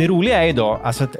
[0.00, 1.16] Det roliga är ju då alltså att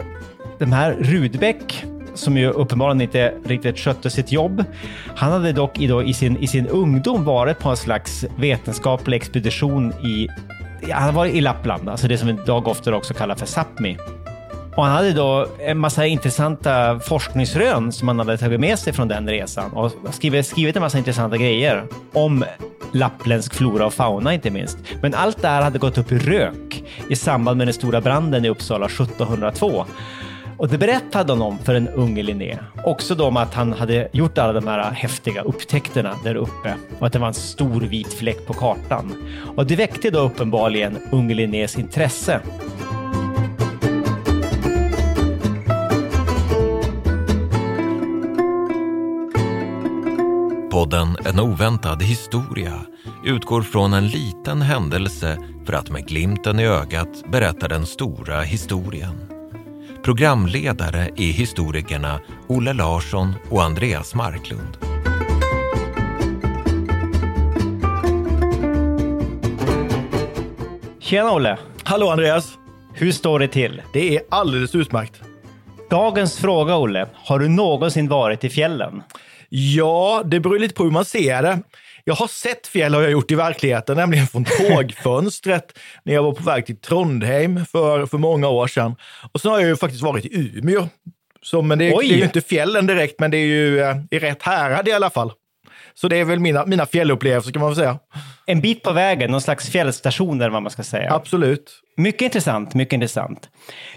[0.59, 1.85] de här Rudbeck,
[2.15, 4.65] som ju uppenbarligen inte riktigt skötte sitt jobb,
[5.17, 9.17] han hade dock i, då, i, sin, i sin ungdom varit på en slags vetenskaplig
[9.17, 10.29] expedition i
[10.93, 13.99] han var i Lappland, alltså det som vi idag ofta också kallar för Sápmi.
[14.77, 19.09] Och han hade då en massa intressanta forskningsrön som han hade tagit med sig från
[19.09, 22.45] den resan och skrivit, skrivit en massa intressanta grejer om
[22.93, 24.79] lappländsk flora och fauna inte minst.
[25.03, 28.45] Men allt det här hade gått upp i rök i samband med den stora branden
[28.45, 29.85] i Uppsala 1702.
[30.61, 32.59] Och det berättade han om för en unge Linné.
[32.85, 37.07] Också då om att han hade gjort alla de här häftiga upptäckterna där uppe och
[37.07, 39.15] att det var en stor vit fläck på kartan.
[39.57, 42.41] Och det väckte då uppenbarligen unge Linnés intresse.
[50.91, 52.73] Podden En oväntad historia
[53.25, 59.33] utgår från en liten händelse för att med glimten i ögat berätta den stora historien.
[60.03, 64.77] Programledare är historikerna Olle Larsson och Andreas Marklund.
[71.01, 71.59] Tjena Olle!
[71.83, 72.59] Hallå Andreas!
[72.95, 73.83] Hur står det till?
[73.93, 75.21] Det är alldeles utmärkt.
[75.91, 79.03] Dagens fråga Olle, har du någonsin varit i fjällen?
[79.53, 81.59] Ja, det beror lite på hur man ser det.
[82.05, 86.33] Jag har sett fjäll har jag gjort i verkligheten, nämligen från tågfönstret när jag var
[86.33, 88.97] på väg till Trondheim för, för många år sedan.
[89.33, 90.89] Och sen har jag ju faktiskt varit i Umeå.
[91.43, 94.19] Så, men det, det är ju inte fjällen direkt, men det är ju eh, i
[94.19, 95.33] rätt härad i alla fall.
[95.95, 97.99] Så det är väl mina, mina fjällupplevelser kan man väl säga.
[98.47, 101.15] En bit på vägen, någon slags fjällstation eller vad man ska säga.
[101.15, 101.81] Absolut.
[101.97, 103.49] Mycket intressant, mycket intressant.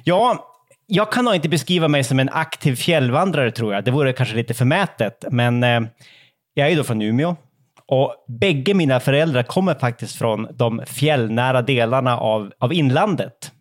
[0.04, 0.53] Ja,
[0.88, 3.86] jag kan nog inte beskriva mig som en aktiv fjällvandrare tror jag.
[3.86, 5.82] Det vore kanske lite förmätet, men eh,
[6.54, 7.36] jag är ju då från Umeå.
[7.88, 13.52] Och bägge mina föräldrar kommer faktiskt från de fjällnära delarna av, av inlandet.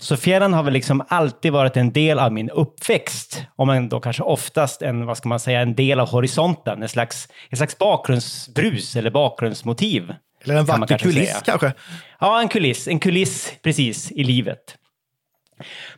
[0.00, 3.42] Så fjällen har väl liksom alltid varit en del av min uppväxt.
[3.56, 6.82] Om man då kanske oftast en, vad ska man säga, en del av horisonten.
[6.82, 10.14] En slags, en slags bakgrundsbrus eller bakgrundsmotiv.
[10.44, 11.40] Eller en vacker kanske kuliss säga.
[11.44, 11.72] kanske?
[12.20, 12.88] Ja, en kuliss.
[12.88, 14.76] En kuliss precis i livet.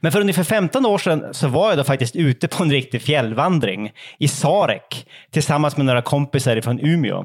[0.00, 3.02] Men för ungefär 15 år sedan så var jag då faktiskt ute på en riktig
[3.02, 7.24] fjällvandring i Sarek tillsammans med några kompisar från Umeå.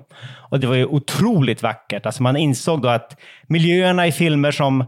[0.50, 2.06] Och det var ju otroligt vackert.
[2.06, 4.86] Alltså man insåg då att miljöerna i filmer som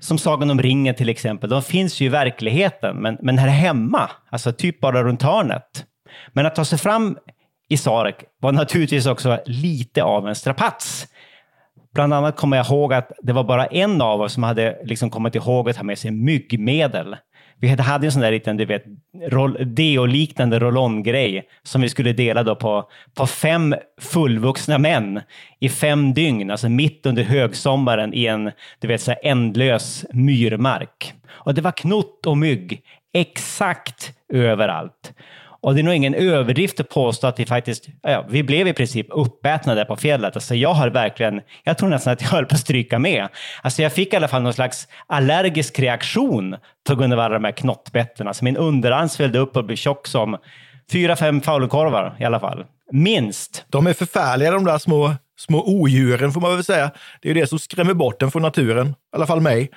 [0.00, 4.10] som Sagan om ringen till exempel, de finns ju i verkligheten, men, men här hemma,
[4.30, 5.84] alltså typ bara runt hörnet.
[6.32, 7.18] Men att ta sig fram
[7.68, 11.06] i Sarek var naturligtvis också lite av en strapats.
[11.96, 15.10] Bland annat kommer jag ihåg att det var bara en av oss som hade liksom
[15.10, 17.16] kommit ihåg att ha med sig myggmedel.
[17.60, 18.84] Vi hade en sån där liten, du vet,
[19.60, 25.20] deo-liknande roll-on-grej som vi skulle dela då på, på fem fullvuxna män
[25.60, 31.14] i fem dygn, alltså mitt under högsommaren i en, du vet, så här ändlös myrmark.
[31.28, 32.82] Och det var knott och mygg
[33.14, 35.12] exakt överallt.
[35.60, 38.72] Och det är nog ingen överdrift att påstå att vi faktiskt, ja, vi blev i
[38.72, 40.36] princip uppätna där på fjället.
[40.36, 43.28] Alltså jag har verkligen, jag tror nästan att jag höll på att stryka med.
[43.62, 46.56] Alltså jag fick i alla fall någon slags allergisk reaktion
[46.88, 48.34] på grund av alla de här knottbetterna.
[48.34, 50.36] Så min underarm svällde upp och blev tjock som
[50.92, 52.64] fyra, fem falukorvar i alla fall.
[52.92, 53.64] Minst.
[53.68, 56.90] De är förfärliga de där små, små odjuren får man väl säga.
[57.22, 58.88] Det är ju det som skrämmer bort den från naturen.
[58.88, 59.70] I alla fall mig.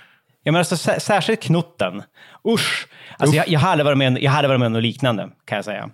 [0.50, 2.04] Ja, men alltså, särskilt knotten.
[2.48, 2.88] Usch!
[3.18, 5.66] Alltså, jag, jag, hade varit med, jag hade varit med om något liknande, kan jag
[5.66, 5.90] säga.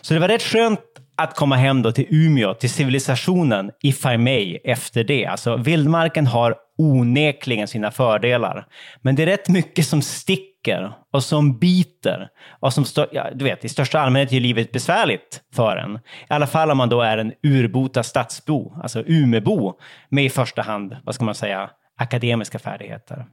[0.00, 0.80] Så det var rätt skönt
[1.16, 5.26] att komma hem då till Umeå, till civilisationen, if I may, efter det.
[5.26, 8.66] Alltså, vildmarken har onekligen sina fördelar.
[9.02, 12.28] Men det är rätt mycket som sticker och som biter.
[12.60, 15.94] Och som ja, du vet, i största allmänhet är livet besvärligt för en.
[15.96, 15.98] I
[16.28, 19.72] alla fall om man då är en urbota stadsbo, alltså Umebo,
[20.08, 23.26] med i första hand, vad ska man säga, akademiska färdigheter.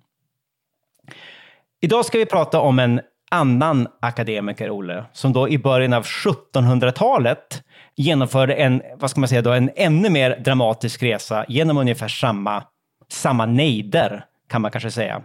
[1.82, 7.64] Idag ska vi prata om en annan akademiker, Olle, som då i början av 1700-talet
[7.96, 12.64] genomförde en, vad ska man säga då, en ännu mer dramatisk resa genom ungefär samma,
[13.12, 15.22] samma nejder, kan man kanske säga.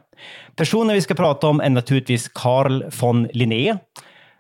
[0.57, 3.77] Personen vi ska prata om är naturligtvis Carl von Linné.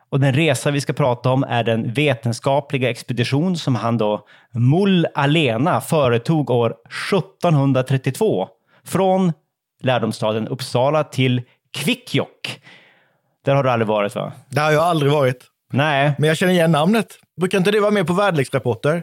[0.08, 5.06] Och den resa vi ska prata om är den vetenskapliga expedition som han då, Mull
[5.14, 6.74] Alena, företog år
[7.12, 8.48] 1732
[8.84, 9.32] från
[9.82, 11.42] lärdomsstaden Uppsala till
[11.74, 12.60] Kvikkjokk.
[13.44, 14.32] Där har du aldrig varit va?
[14.48, 15.44] Där har jag aldrig varit.
[15.72, 17.06] Nej, Men jag känner igen namnet.
[17.40, 19.02] Brukar inte det vara med på väderleksrapporter?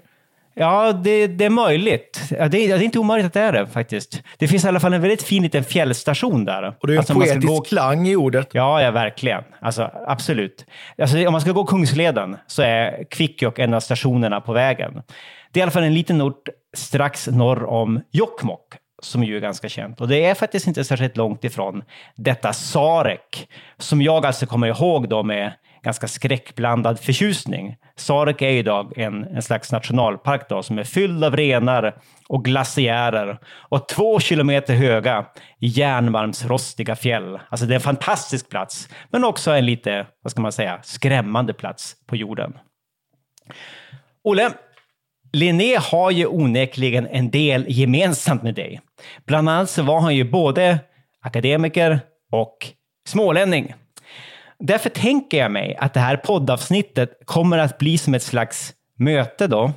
[0.55, 2.21] ja det, det är möjligt.
[2.29, 4.21] Det, är, det är inte omöjligt att det är det faktiskt.
[4.37, 6.75] Det finns i alla fall en väldigt fin liten fjällstation där.
[6.79, 8.49] Och det är en Alltså, poetisk gå- klang i ordet.
[8.51, 9.43] Ja, ja, verkligen.
[9.61, 10.65] Alltså, absolut.
[10.97, 14.93] Alltså, om man ska gå Kungsleden så är Kvikkjokk en av stationerna på vägen.
[15.51, 18.73] Det är i alla fall en liten ort strax norr om Jokkmokk,
[19.03, 20.01] som ju är ganska känt.
[20.01, 21.83] Och det är faktiskt inte särskilt långt ifrån
[22.15, 25.53] detta Sarek, som jag alltså kommer ihåg då med
[25.83, 27.75] ganska skräckblandad förtjusning.
[27.95, 31.95] Sarek är idag en, en slags nationalpark då, som är fylld av renar
[32.27, 33.39] och glaciärer
[33.69, 35.25] och två kilometer höga
[35.59, 37.39] järnmalmsrostiga fjäll.
[37.49, 41.53] Alltså det är en fantastisk plats, men också en lite, vad ska man säga, skrämmande
[41.53, 42.53] plats på jorden.
[44.23, 44.51] Olle,
[45.33, 48.81] Linné har ju onekligen en del gemensamt med dig.
[49.25, 50.79] Bland annat så var han ju både
[51.21, 51.99] akademiker
[52.31, 52.57] och
[53.07, 53.73] smålänning.
[54.59, 59.47] Därför tänker jag mig att det här poddavsnittet kommer att bli som ett slags möte
[59.47, 59.71] då,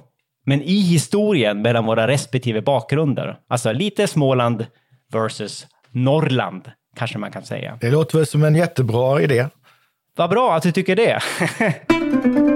[0.46, 3.38] men i historien mellan våra respektive bakgrunder.
[3.48, 4.66] Alltså lite Småland
[5.12, 7.78] versus Norrland, kanske man kan säga.
[7.80, 9.46] Det låter väl som en jättebra idé.
[10.16, 11.20] Vad bra att du tycker det.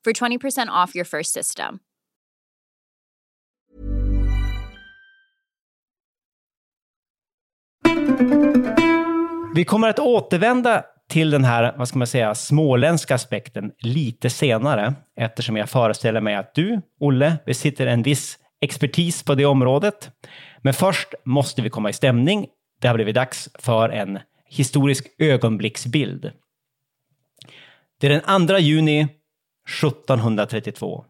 [0.03, 1.79] for 20% off your first system.
[9.55, 14.93] Vi kommer att återvända till den här, vad ska man säga, småländska aspekten lite senare,
[15.15, 20.09] eftersom jag föreställer mig att du, Olle, besitter en viss expertis på det området.
[20.61, 22.47] Men först måste vi komma i stämning.
[22.81, 26.31] Det har blivit dags för en historisk ögonblicksbild.
[27.99, 29.07] Det är den 2 juni
[29.71, 31.05] 1732.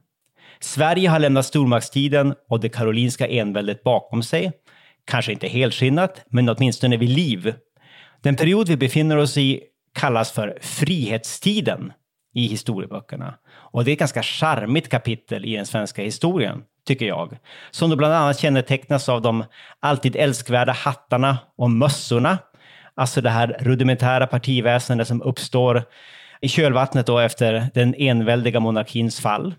[0.60, 4.51] Sverige har lämnat stormaktstiden och det karolinska enväldet bakom sig.
[5.06, 7.53] Kanske inte helskinnat, men åtminstone vid liv.
[8.22, 9.62] Den period vi befinner oss i
[9.94, 11.94] kallas för frihetstiden
[12.34, 13.34] i historieböckerna.
[13.51, 17.38] Och det är ett ganska charmigt kapitel i den svenska historien, tycker jag.
[17.72, 19.44] Som då bland annat kännetecknas av de
[19.80, 22.38] alltid älskvärda hattarna och mössorna.
[22.96, 25.84] Alltså det här rudimentära partiväsendet som uppstår
[26.41, 29.55] i kölvattnet då efter den enväldiga monarkins fall.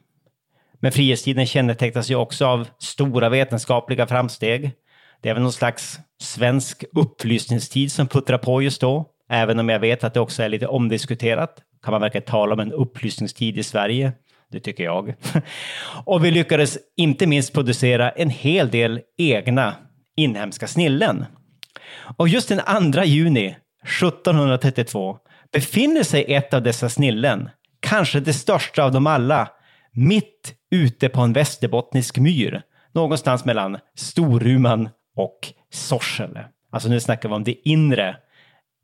[0.80, 4.72] Men frihetstiden kännetecknas ju också av stora vetenskapliga framsteg.
[5.20, 9.06] Det är väl någon slags svensk upplysningstid som puttrar på just då.
[9.28, 11.62] Även om jag vet att det också är lite omdiskuterat.
[11.82, 14.12] Kan man verkligen tala om en upplysningstid i Sverige?
[14.52, 15.14] Det tycker jag.
[16.04, 19.74] Och vi lyckades inte minst producera en hel del egna
[20.16, 21.24] inhemska snillen.
[22.16, 23.56] Och just den 2 juni
[24.00, 25.18] 1732
[25.52, 29.48] befinner sig ett av dessa snillen, kanske det största av dem alla,
[29.92, 35.38] mitt ute på en västerbottnisk myr, någonstans mellan Storuman och
[35.72, 36.44] Sorsele.
[36.72, 38.16] Alltså nu snackar vi om det inre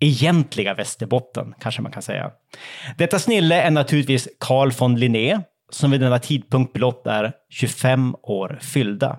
[0.01, 2.31] egentliga Västerbotten, kanske man kan säga.
[2.99, 8.59] Detta snille är naturligtvis Carl von Linné, som vid denna tidpunkt blott är 25 år
[8.63, 9.19] fyllda.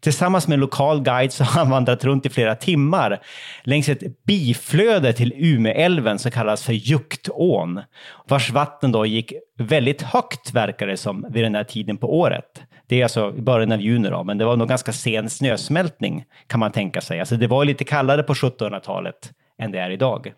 [0.00, 3.20] Tillsammans med en lokal guide så har han vandrat runt i flera timmar
[3.62, 7.80] längs ett biflöde till Umeälven som kallas för Juktån,
[8.28, 12.62] vars vatten då gick väldigt högt verkar det som vid den här tiden på året.
[12.86, 16.24] Det är alltså i början av juni då, men det var nog ganska sen snösmältning
[16.46, 17.20] kan man tänka sig.
[17.20, 20.32] Alltså det var lite kallare på 1700-talet än det är idag.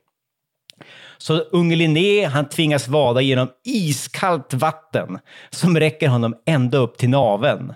[1.19, 5.19] Så unge Linné, han tvingas vada genom iskallt vatten
[5.51, 7.73] som räcker honom ända upp till naven.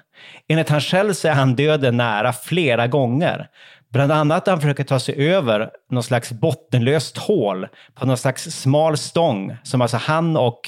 [0.49, 3.49] Enligt han själv så är han döden nära flera gånger.
[3.93, 8.43] Bland annat när han försöker ta sig över någon slags bottenlöst hål på någon slags
[8.45, 10.61] smal stång som alltså han och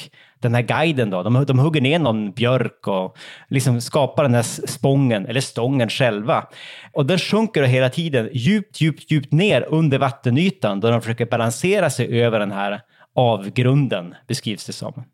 [0.43, 3.17] den här guiden då, de, de hugger ner någon björk och
[3.49, 6.47] liksom skapar den här spången, eller stången själva.
[6.93, 11.91] Och den sjunker hela tiden djupt, djupt, djupt ner under vattenytan då de försöker balansera
[11.91, 12.81] sig över den här
[13.15, 15.05] avgrunden, beskrivs det som.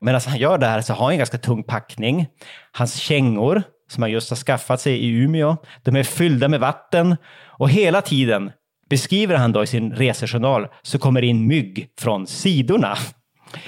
[0.00, 2.26] Medan han gör det här så har han en ganska tung packning.
[2.72, 7.16] Hans kängor, som han just har skaffat sig i Umeå, de är fyllda med vatten
[7.46, 8.52] och hela tiden
[8.90, 12.96] beskriver han då i sin resejournal så kommer det in mygg från sidorna.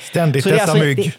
[0.00, 0.96] Ständigt dessa alltså- mygg.
[0.96, 1.12] det-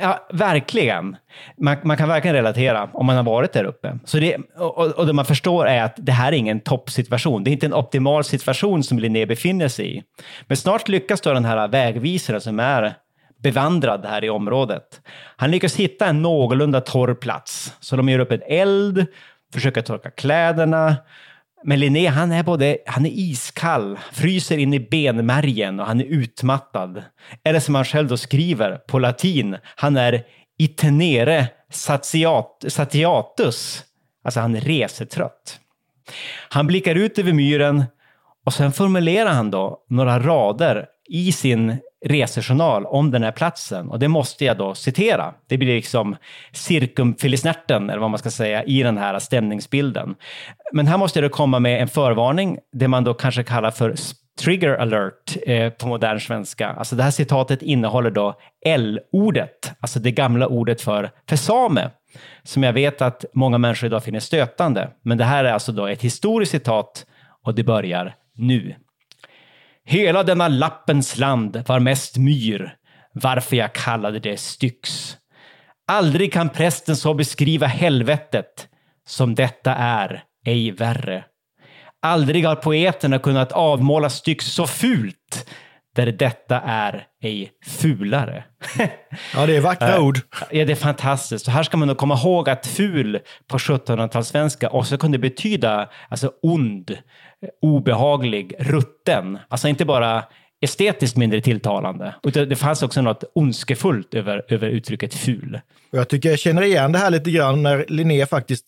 [0.00, 1.16] Ja, verkligen.
[1.58, 3.98] Man, man kan verkligen relatera om man har varit där uppe.
[4.04, 7.44] Så det, och, och det man förstår är att det här är ingen toppsituation.
[7.44, 10.02] Det är inte en optimal situation som Linné befinner sig i.
[10.46, 12.94] Men snart lyckas då den här vägvisaren som är
[13.42, 15.00] bevandrad här i området.
[15.36, 17.72] Han lyckas hitta en någorlunda torr plats.
[17.80, 19.06] Så de gör upp en eld,
[19.54, 20.96] försöker torka kläderna.
[21.66, 26.04] Men Linné, han är både han är iskall, fryser in i benmärgen och han är
[26.04, 27.02] utmattad.
[27.44, 30.22] Eller som han själv då skriver på latin, han är
[30.58, 33.84] itenere satiat, satiatus.
[34.24, 35.60] Alltså han är resetrött.
[36.48, 37.84] Han blickar ut över myren
[38.46, 43.90] och sen formulerar han då några rader i sin resejournal om den här platsen.
[43.90, 45.34] Och det måste jag då citera.
[45.48, 46.16] Det blir liksom
[46.52, 50.14] cirkumfilisnerten, eller vad man ska säga, i den här stämningsbilden.
[50.72, 53.94] Men här måste jag då komma med en förvarning, det man då kanske kallar för
[54.40, 56.68] trigger alert eh, på modern svenska.
[56.68, 58.34] Alltså det här citatet innehåller då
[58.66, 61.90] L-ordet, alltså det gamla ordet för, för same,
[62.42, 64.90] som jag vet att många människor idag finner stötande.
[65.02, 67.06] Men det här är alltså då ett historiskt citat
[67.44, 68.74] och det börjar nu.
[69.94, 72.76] Hela denna lappens land var mest myr,
[73.12, 75.16] varför jag kallade det Styx.
[75.88, 78.68] Aldrig kan prästen så beskriva helvetet
[79.06, 81.24] som detta är, ej värre.
[82.02, 85.50] Aldrig har poeterna kunnat avmåla Styx så fult,
[85.94, 88.44] där detta är ej fulare.
[89.34, 90.18] Ja, det är vackra ord.
[90.50, 91.44] Ja, det är fantastiskt.
[91.44, 96.32] Så här ska man då komma ihåg att ful på 1700-talssvenska också kunde betyda alltså
[96.42, 96.98] ond,
[97.62, 99.38] obehaglig, rutten.
[99.48, 100.24] Alltså inte bara
[100.60, 105.60] estetiskt mindre tilltalande, utan det fanns också något ondskefullt över, över uttrycket ful.
[105.90, 108.64] Jag tycker jag känner igen det här lite grann när Linné faktiskt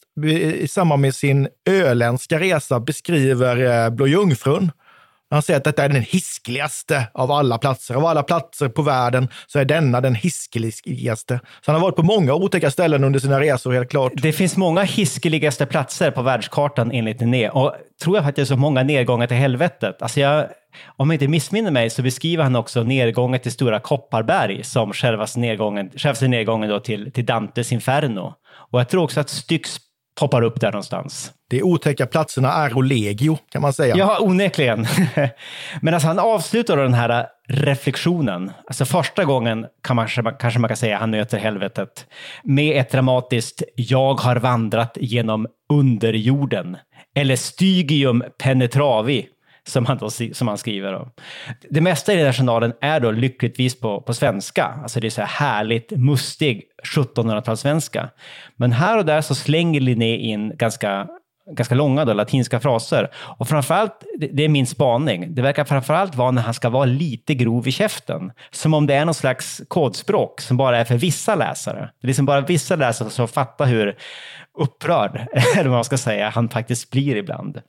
[0.55, 4.71] i samband med sin öländska resa beskriver eh, Blå Jungfrun.
[5.31, 7.95] Han säger att detta är den hiskligaste av alla platser.
[7.95, 11.41] Av alla platser på världen så är denna den hiskeligaste.
[11.61, 14.13] Så han har varit på många otäcka ställen under sina resor, helt klart.
[14.17, 18.83] Det finns många hiskeligaste platser på världskartan enligt Linné och tror jag faktiskt så många
[18.83, 20.03] nedgångar till helvetet.
[20.03, 20.47] Alltså jag,
[20.97, 25.41] om jag inte missminner mig så beskriver han också nedgången till Stora Kopparberg som självaste
[25.41, 28.35] nedgången, självaste nedgången då till, till Dantes Inferno.
[28.71, 29.79] Och jag tror också att Styx
[30.21, 31.33] poppar upp där någonstans.
[31.51, 33.97] De otäcka platserna är och legio, kan man säga.
[33.97, 34.87] Ja, onekligen.
[35.81, 40.09] Men alltså han avslutar den här reflektionen, alltså första gången kan man,
[40.39, 42.07] kanske man kan säga han möter helvetet,
[42.43, 46.77] med ett dramatiskt “Jag har vandrat genom underjorden”
[47.15, 49.27] eller “Stygium penetravi”
[49.67, 50.93] som han, då, som han skriver.
[50.93, 51.09] Då.
[51.71, 54.65] Det mesta i den här journalen är då lyckligtvis på, på svenska.
[54.65, 56.63] Alltså det är så här härligt, mustig
[56.95, 58.09] 1700-talssvenska.
[58.57, 61.09] Men här och där så slänger Linné in ganska
[61.51, 63.11] ganska långa då, latinska fraser.
[63.39, 66.85] Och framförallt, det, det är min spaning, det verkar framförallt vara när han ska vara
[66.85, 68.33] lite grov i käften.
[68.51, 71.91] Som om det är någon slags kodspråk som bara är för vissa läsare.
[72.01, 73.97] Det är liksom bara vissa läsare som fattar hur
[74.59, 77.61] upprörd, eller vad man ska säga, han faktiskt blir ibland.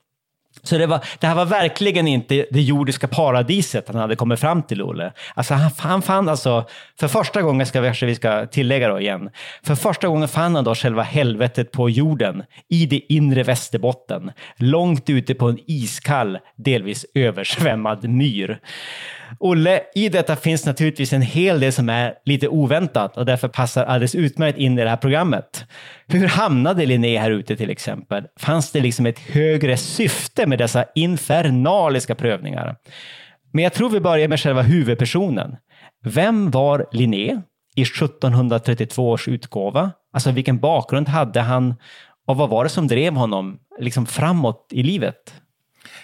[0.62, 4.62] Så det, var, det här var verkligen inte det jordiska paradiset han hade kommit fram
[4.62, 5.12] till, Olle.
[5.34, 6.64] Alltså han, han fann alltså,
[7.00, 9.30] för första gången ska vi, vi ska tillägga då igen,
[9.62, 15.10] för första gången fann han då själva helvetet på jorden i det inre Västerbotten, långt
[15.10, 18.60] ute på en iskall, delvis översvämmad myr.
[19.38, 23.84] Olle, i detta finns naturligtvis en hel del som är lite oväntat och därför passar
[23.84, 25.64] alldeles utmärkt in i det här programmet.
[26.06, 28.24] Hur hamnade Linné här ute till exempel?
[28.40, 32.76] Fanns det liksom ett högre syfte med dessa infernaliska prövningar?
[33.52, 35.56] Men jag tror vi börjar med själva huvudpersonen.
[36.04, 37.42] Vem var Linné
[37.76, 39.90] i 1732 års utgåva?
[40.12, 41.74] Alltså vilken bakgrund hade han
[42.26, 45.34] och vad var det som drev honom liksom framåt i livet?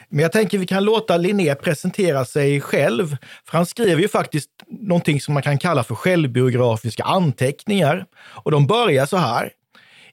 [0.08, 3.16] Men jag tänker vi kan låta Linné presentera sig själv.
[3.50, 8.06] För han skriver ju faktiskt någonting som man kan kalla för självbiografiska anteckningar.
[8.16, 9.52] Och de börjar så här.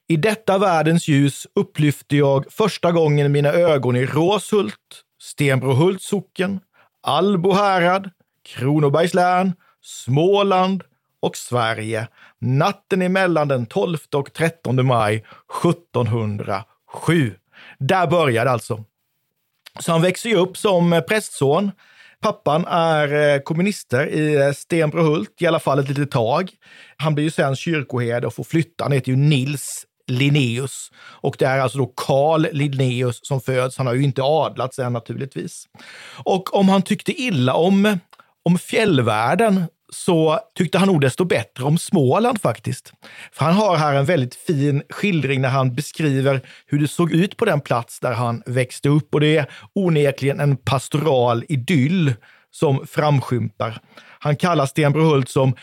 [0.07, 4.75] I detta världens ljus upplyfte jag första gången mina ögon i Råshult,
[5.21, 6.59] Stenbrohults socken,
[7.03, 8.09] Albo härad,
[8.45, 10.83] Kronobergs län, Småland
[11.21, 12.07] och Sverige
[12.41, 15.25] natten emellan den 12 och 13 maj
[15.63, 17.35] 1707.
[17.79, 18.83] Där började alltså.
[19.79, 21.71] Så han växer ju upp som eh, prästson.
[22.21, 26.51] Pappan är eh, kommunister i eh, Stenbrohult, i alla fall ett litet tag.
[26.97, 28.83] Han blir ju sen kyrkoherde och får flytta.
[28.83, 30.91] Han heter ju Nils Linnaeus.
[30.97, 33.77] Och det är alltså då Karl Linnaeus som föds.
[33.77, 35.65] Han har ju inte adlats än naturligtvis.
[36.23, 37.99] Och om han tyckte illa om,
[38.45, 39.63] om fjällvärlden
[39.93, 42.93] så tyckte han nog desto bättre om Småland faktiskt.
[43.31, 47.37] För han har här en väldigt fin skildring när han beskriver hur det såg ut
[47.37, 49.45] på den plats där han växte upp och det är
[49.75, 52.13] onekligen en pastoral idyll
[52.51, 53.81] som framskymtar.
[54.23, 55.55] Han kallar Stenbrohult som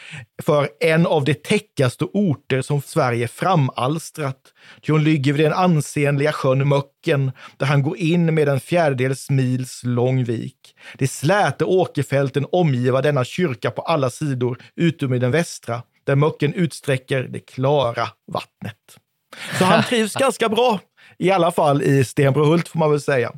[0.43, 4.39] för en av de täckaste orter som Sverige framalstrat.
[4.83, 9.31] Ty hon ligger vid den ansenliga sjön Möcken, där han går in med en fjärdedels
[9.31, 10.75] mils lång vik.
[10.99, 16.55] De släta åkerfälten omgivar denna kyrka på alla sidor, utom i den västra, där Möcken
[16.55, 18.99] utsträcker det klara vattnet.
[19.59, 20.81] Så han trivs ganska bra,
[21.19, 23.33] i alla fall i Stenbrohult får man väl säga.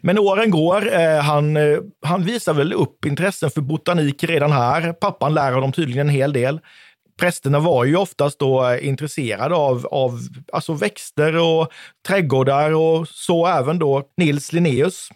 [0.00, 0.92] Men åren går.
[0.92, 4.92] Eh, han, eh, han visar väl upp intressen för botanik redan här.
[4.92, 6.60] Pappan lär honom tydligen en hel del.
[7.20, 10.18] Prästerna var ju oftast då eh, intresserade av, av
[10.52, 11.72] alltså växter och
[12.08, 15.08] trädgårdar och så även då Nils Linnaeus.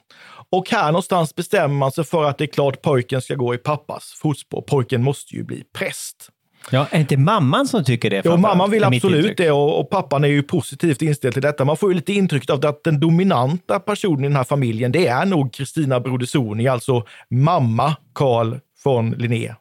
[0.51, 3.59] Och här någonstans bestämmer man sig för att det är klart pojken ska gå i
[3.59, 4.63] pappas fotspår.
[4.63, 6.31] Pojken måste ju bli präst.
[6.71, 8.23] Ja, är det inte mamman som tycker det?
[8.25, 11.65] Jo, mamman vill absolut det och, och, pappan är ju positivt inställd till detta.
[11.65, 15.07] Man får ju lite intryck av att den dominanta personen i den här familjen, det
[15.07, 19.55] är nog Kristina Brodesoni, alltså mamma Carl von Linné.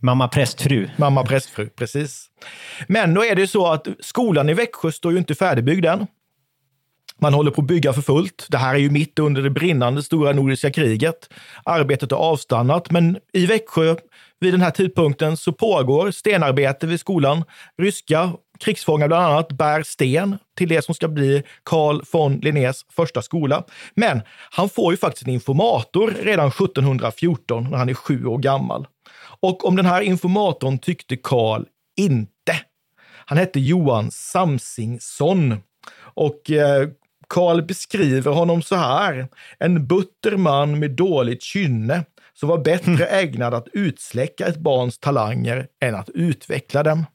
[0.00, 0.88] Mamma prästfru.
[0.96, 2.26] Mamma prästfru, precis.
[2.86, 6.06] Men då är det så att skolan i Växjö står ju inte färdigbyggd än.
[7.20, 8.46] Man håller på att bygga för fullt.
[8.50, 11.28] Det här är ju mitt under det brinnande stora nordiska kriget.
[11.64, 13.96] Arbetet har avstannat, men i Växjö
[14.40, 17.44] vid den här tidpunkten så pågår stenarbete vid skolan.
[17.82, 23.22] Ryska krigsfångar bland annat bär sten till det som ska bli Carl von Linnés första
[23.22, 23.64] skola.
[23.94, 24.20] Men
[24.50, 28.86] han får ju faktiskt en informator redan 1714 när han är sju år gammal.
[29.40, 31.64] Och om den här informatorn tyckte Carl
[31.96, 32.60] inte.
[33.26, 35.56] Han hette Johan Samsingsson
[36.14, 36.88] och eh,
[37.28, 39.28] Karl beskriver honom så här.
[39.58, 42.04] En butter man med dåligt kynne
[42.40, 43.28] som var bättre mm.
[43.28, 47.06] ägnad att utsläcka ett barns talanger än att utveckla dem.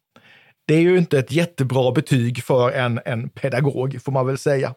[0.67, 4.73] Det är ju inte ett jättebra betyg för en, en pedagog, får man väl säga.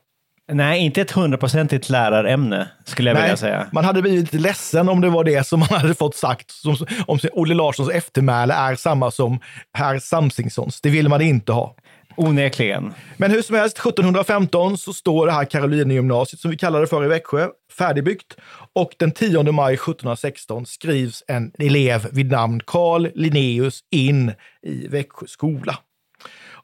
[0.53, 3.67] Nej, inte ett hundraprocentigt lärarämne skulle jag Nej, vilja säga.
[3.73, 6.77] Man hade blivit lite ledsen om det var det som man hade fått sagt, som,
[7.07, 9.41] om Olle Larssons eftermäle är samma som
[9.73, 10.81] herr Samsingssons.
[10.81, 11.77] Det vill man inte ha.
[12.17, 12.95] Onekligen.
[13.17, 17.05] Men hur som helst, 1715 så står det här Karolinegymnasiet, som vi kallar det för
[17.05, 17.49] i Växjö,
[17.79, 18.37] färdigbyggt.
[18.73, 25.27] Och den 10 maj 1716 skrivs en elev vid namn Carl Linnaeus in i Växjö
[25.27, 25.79] skola.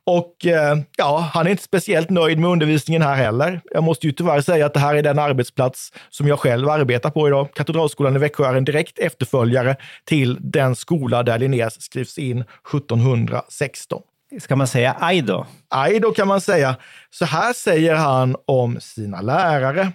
[0.05, 3.61] Och eh, ja, han är inte speciellt nöjd med undervisningen här heller.
[3.71, 7.11] Jag måste ju tyvärr säga att det här är den arbetsplats som jag själv arbetar
[7.11, 7.55] på idag.
[7.55, 14.03] Katedralskolan i Växjö är en direkt efterföljare till den skola där Linnaeus skrivs in 1716.
[14.41, 15.47] Ska man säga aj då?
[15.69, 16.77] Aj då kan man säga.
[17.11, 19.93] Så här säger han om sina lärare.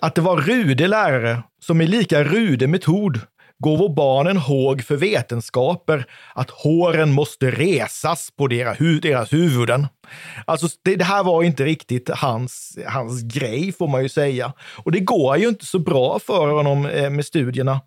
[0.00, 3.20] Att det var rude lärare som i lika rude metod
[3.62, 6.04] gåvo barnen håg för vetenskaper
[6.34, 9.86] att håren måste resas på deras, hu deras huvuden.
[10.44, 14.52] Alltså, det, det, här var inte riktigt hans, hans grej, får man ju säga.
[14.84, 17.80] Och det går ju inte så bra för honom eh, med studierna.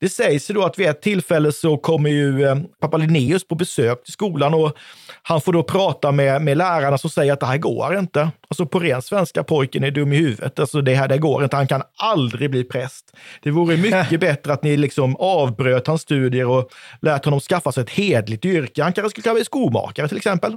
[0.00, 3.54] Det sägs ju då att vid ett tillfälle så kommer ju eh, pappa Linnaeus på
[3.54, 4.76] besök till skolan och
[5.22, 8.30] han får då prata med, med lärarna som säger att det här går inte.
[8.48, 10.58] Alltså på ren svenska, pojken är dum i huvudet.
[10.58, 13.16] Alltså det här det går inte, han kan aldrig bli präst.
[13.42, 16.70] Det vore mycket bättre att ni liksom avbröt hans studier och
[17.02, 18.82] lät honom skaffa sig ett hedligt yrke.
[18.82, 20.56] Han kanske skulle kunna bli skomakare till exempel.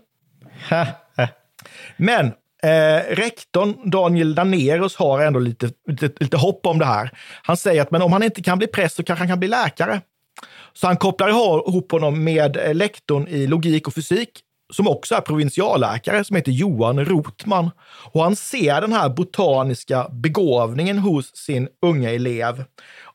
[1.97, 2.31] Men
[2.63, 7.11] Eh, rektorn Daniel Danerus har ändå lite, lite, lite hopp om det här.
[7.43, 9.47] Han säger att men om han inte kan bli präst så kanske han kan bli
[9.47, 10.01] läkare.
[10.73, 14.29] Så han kopplar ihop honom med eh, lektorn i logik och fysik,
[14.73, 17.71] som också är provinsialläkare, som heter Johan Rotman.
[18.11, 22.63] Och han ser den här botaniska begåvningen hos sin unga elev.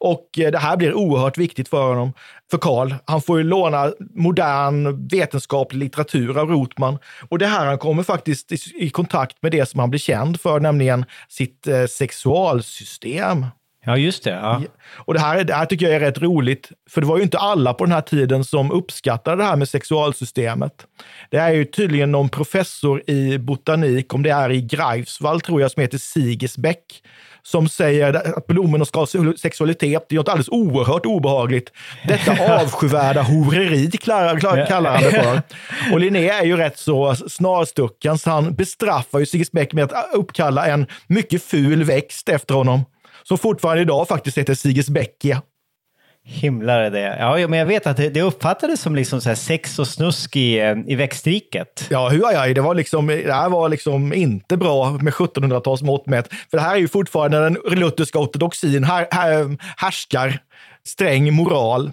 [0.05, 2.13] Och eh, det här blir oerhört viktigt för honom,
[2.51, 2.95] för Karl.
[3.05, 6.99] Han får ju låna modern vetenskaplig litteratur av Rotman.
[7.29, 10.41] Och det här han kommer faktiskt i, i kontakt med det som han blir känd
[10.41, 13.47] för, nämligen sitt eh, sexualsystem.
[13.85, 14.31] Ja, just det.
[14.31, 14.63] Ja.
[14.95, 17.39] Och det här, det här tycker jag är rätt roligt, för det var ju inte
[17.39, 20.87] alla på den här tiden som uppskattade det här med sexualsystemet.
[21.31, 25.71] Det är ju tydligen någon professor i botanik, om det är i Greifswald tror jag,
[25.71, 27.03] som heter Sigesbeck,
[27.43, 30.07] som säger att blommorna ska ha sexualitet.
[30.09, 31.73] Det är något alldeles oerhört obehagligt.
[32.09, 35.43] Detta avskyvärda horeri kallar, kallar han det för.
[35.93, 40.67] Och Linné är ju rätt så snarstucken, så han bestraffar ju Sigesbeck med att uppkalla
[40.67, 42.85] en mycket ful växt efter honom
[43.23, 45.43] som fortfarande idag faktiskt heter Sigesbeckia.
[46.25, 47.17] Himlar det.
[47.19, 50.59] Ja, men jag vet att det, det uppfattades som liksom så sex och snusk i,
[50.61, 51.87] eh, i växtriket.
[51.91, 56.29] Ja, huajaj, det var liksom, det här var liksom inte bra med 1700-talsmått mätt.
[56.51, 60.39] För det här är ju fortfarande den lutherska ortodoxin här, här, härskar
[60.85, 61.93] sträng moral.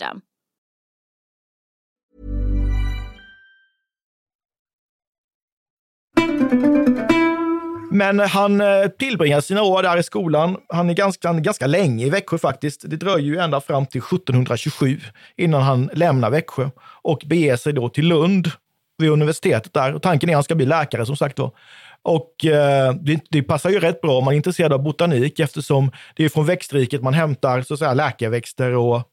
[7.91, 10.57] Men han eh, tillbringar sina år där i skolan.
[10.69, 12.89] Han är ganska, ganska länge i Växjö faktiskt.
[12.89, 14.99] Det dröjer ju ända fram till 1727
[15.37, 16.69] innan han lämnar Växjö
[17.01, 18.51] och beger sig då till Lund
[18.97, 19.93] vid universitetet där.
[19.93, 21.55] Och tanken är att han ska bli läkare som sagt då.
[22.03, 25.91] Och eh, det, det, passar ju rätt bra om man är intresserad av botanik eftersom
[26.15, 29.10] det är från växtriket man hämtar så att säga, läkarväxter och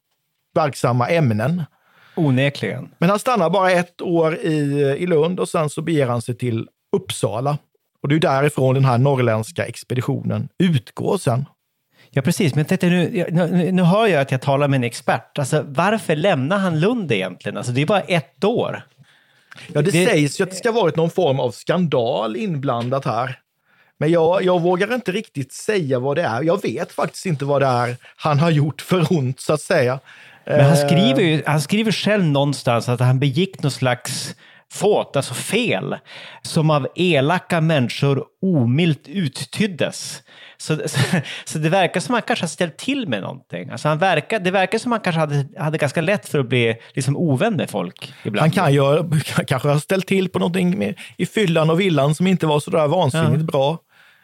[0.59, 1.63] verksamma ämnen.
[2.15, 2.89] Onekligen.
[2.97, 4.51] Men han stannar bara ett år i,
[4.99, 7.57] i Lund och sen så beger han sig till Uppsala.
[8.01, 11.45] Och det är därifrån den här norrländska expeditionen utgår sen.
[12.11, 12.55] Ja, precis.
[12.55, 15.39] Men tänkte, nu, nu, nu hör jag att jag talar med en expert.
[15.39, 17.57] Alltså, varför lämnar han Lund egentligen?
[17.57, 18.83] Alltså, det är bara ett år.
[19.73, 23.05] Ja, det, det sägs ju att det ska ha varit någon form av skandal inblandat
[23.05, 23.39] här.
[23.97, 26.43] Men jag, jag vågar inte riktigt säga vad det är.
[26.43, 29.99] Jag vet faktiskt inte vad det är han har gjort för ont, så att säga.
[30.57, 34.35] Men han skriver, ju, han skriver själv någonstans att han begick någon slags
[34.71, 35.95] fåt, alltså fel,
[36.41, 40.23] som av elaka människor omilt uttyddes.
[40.57, 40.99] Så, så,
[41.45, 43.69] så, det verkar som att han kanske har ställt till med någonting.
[43.69, 46.49] Alltså han verkar, det verkar som att han kanske hade, hade ganska lätt för att
[46.49, 48.13] bli liksom ovän med folk.
[48.23, 48.41] Ibland.
[48.41, 48.81] Han kan ju
[49.47, 52.71] kanske ha ställt till på någonting med, i fyllan och villan som inte var så
[52.71, 53.51] där vansinnigt ja.
[53.51, 53.77] bra.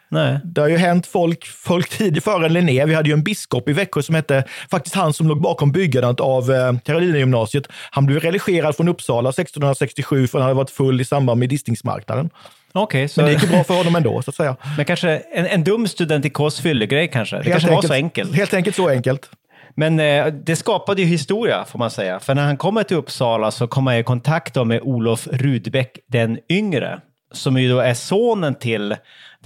[0.08, 0.38] Nej.
[0.44, 2.84] Det har ju hänt folk, folk tidigt före Linné.
[2.84, 6.20] Vi hade ju en biskop i Växjö som hette, faktiskt han som låg bakom byggandet
[6.20, 7.66] av eh, Karolinagymnasiet.
[7.90, 12.30] Han blev religerad från Uppsala 1667 för han hade varit full i samband med diskningsmarknaden.
[12.74, 13.20] Okay, så...
[13.20, 14.56] Men det gick bra för honom ändå, så att säga.
[14.76, 17.36] Men kanske en, en dum studentikos fyllegrej kanske?
[17.36, 18.34] Det helt kanske enkelt, var så enkelt?
[18.34, 19.30] Helt enkelt så enkelt.
[19.74, 22.20] Men eh, det skapade ju historia, får man säga.
[22.20, 26.38] För när han kommer till Uppsala så kommer han i kontakt med Olof Rudbeck den
[26.50, 27.00] yngre,
[27.32, 28.96] som ju då är sonen till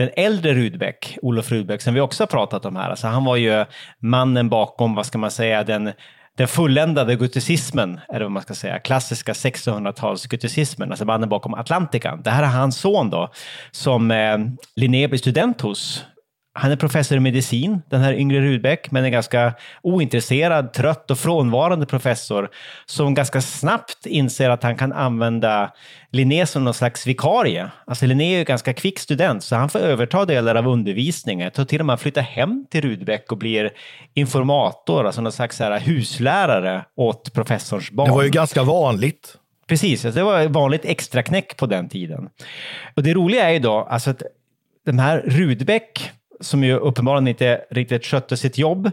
[0.00, 2.90] den äldre Rudbeck, Olof Rudbeck, som vi också har pratat om här.
[2.90, 3.64] Alltså han var ju
[3.98, 5.92] mannen bakom, vad ska man säga, den
[6.36, 12.22] den fulländade goticismen, eller vad man ska säga, klassiska 1600-talsgoticismen, alltså mannen bakom Atlantikan.
[12.22, 13.30] Det här är hans son då,
[13.70, 14.38] som eh,
[14.76, 16.04] Linné blir student hos
[16.52, 21.18] han är professor i medicin, den här yngre Rudbeck, men en ganska ointresserad, trött och
[21.18, 22.50] frånvarande professor
[22.86, 25.72] som ganska snabbt inser att han kan använda
[26.10, 27.70] Linné som någon slags vikarie.
[27.86, 31.50] Alltså Linné är ju ganska kvick student, så han får överta delar av undervisningen.
[31.56, 33.70] Jag till och med flytta hem till Rudbeck och blir
[34.14, 38.08] informator, alltså någon slags här huslärare åt professorns barn.
[38.08, 39.36] Det var ju ganska vanligt.
[39.66, 42.28] Precis, det var vanligt extraknäck på den tiden.
[42.96, 44.22] Och det roliga är ju då, alltså att
[44.86, 46.10] de här Rudbeck,
[46.40, 48.90] som ju uppenbarligen inte riktigt skötte sitt jobb.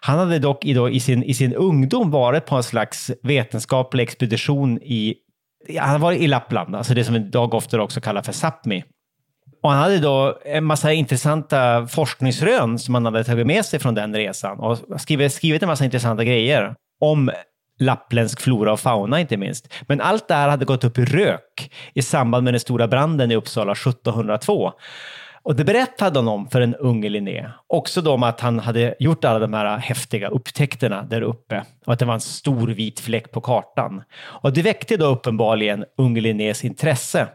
[0.00, 4.02] Han hade dock i, då, i, sin, i sin ungdom varit på en slags vetenskaplig
[4.02, 5.14] expedition i,
[5.78, 8.82] han var i Lappland, alltså det som idag ofta också kallas för Sápmi.
[9.62, 13.94] Och han hade då en massa intressanta forskningsrön som han hade tagit med sig från
[13.94, 17.30] den resan och skrivit, skrivit en massa intressanta grejer om
[17.80, 19.72] lappländsk flora och fauna inte minst.
[19.86, 23.30] Men allt det här hade gått upp i rök i samband med den stora branden
[23.30, 24.72] i Uppsala 1702.
[25.42, 27.50] Och det berättade han om för en unge Linné.
[27.66, 31.92] Också då om att han hade gjort alla de här häftiga upptäckterna där uppe och
[31.92, 34.02] att det var en stor vit fläck på kartan.
[34.20, 37.28] Och det väckte då uppenbarligen unge Linnés intresse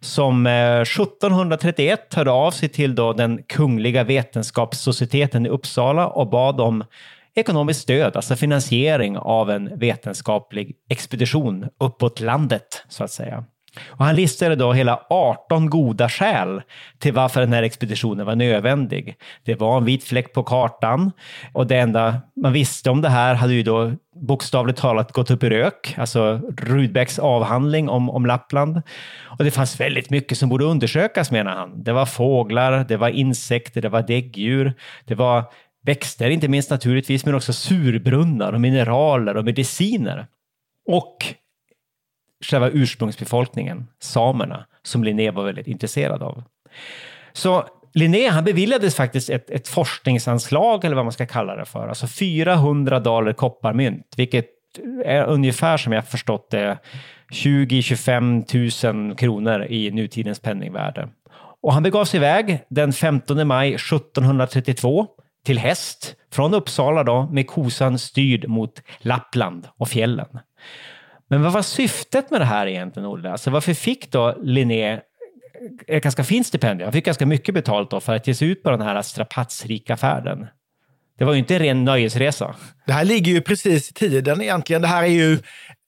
[0.00, 6.60] som eh, 1731 hörde av sig till då den Kungliga Vetenskapssocieteten i Uppsala och bad
[6.60, 6.84] om
[7.34, 13.44] ekonomiskt stöd, alltså finansiering av en vetenskaplig expedition uppåt landet så att säga.
[13.86, 16.62] Och han listade då hela 18 goda skäl
[16.98, 19.16] till varför den här expeditionen var nödvändig.
[19.44, 21.12] Det var en vit fläck på kartan
[21.52, 25.42] och det enda man visste om det här hade ju då bokstavligt talat gått upp
[25.42, 28.82] i rök, alltså Rudbecks avhandling om, om Lappland.
[29.38, 31.82] Och det fanns väldigt mycket som borde undersökas menar han.
[31.82, 35.44] Det var fåglar, det var insekter, det var däggdjur, det var
[35.84, 40.26] växter, inte minst naturligtvis, men också surbrunnar och mineraler och mediciner.
[40.88, 41.34] Och
[42.44, 46.42] själva ursprungsbefolkningen, samerna, som Linné var väldigt intresserad av.
[47.32, 51.88] Så Linné han beviljades faktiskt ett, ett forskningsanslag, eller vad man ska kalla det för,
[51.88, 54.46] alltså 400 daler kopparmynt, vilket
[55.04, 56.78] är ungefär som jag förstått det
[57.32, 61.08] 20-25 000 kronor i nutidens penningvärde.
[61.62, 65.06] Och han begav sig iväg den 15 maj 1732
[65.44, 70.38] till häst från Uppsala då med kosan styrd mot Lappland och fjällen.
[71.28, 73.30] Men vad var syftet med det här egentligen, Olle?
[73.30, 74.98] Alltså varför fick då Linné eh,
[75.86, 76.86] ett ganska fint stipendium?
[76.86, 79.96] Han fick ganska mycket betalt då för att ge sig ut på den här strapatsrika
[79.96, 80.46] färden.
[81.18, 82.54] Det var ju inte en ren nöjesresa.
[82.86, 84.82] Det här ligger ju precis i tiden egentligen.
[84.82, 85.38] Det här är ju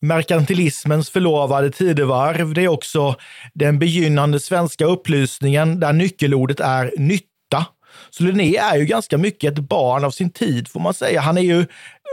[0.02, 2.54] merkantilismens förlovade tidevarv.
[2.54, 3.14] Det är också
[3.54, 7.66] den begynnande svenska upplysningen där nyckelordet är nytta.
[8.10, 11.20] Så Linné är ju ganska mycket ett barn av sin tid får man säga.
[11.20, 11.66] Han är ju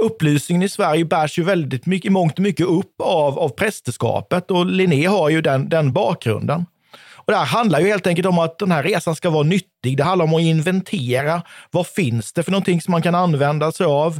[0.04, 4.52] upplysningen i Sverige bärs ju väldigt mycket, i mångt och mycket upp av, av prästerskapet
[4.52, 6.66] och Linné har ju den, den bakgrunden.
[7.28, 9.98] Och det här handlar ju helt enkelt om att den här resan ska vara nyttig.
[9.98, 11.42] Det handlar om att inventera.
[11.72, 14.20] Vad finns det för någonting som man kan använda sig av?